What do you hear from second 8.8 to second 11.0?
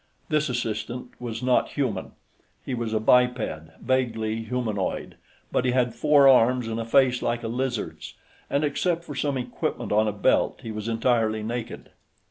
for some equipment on a belt, he was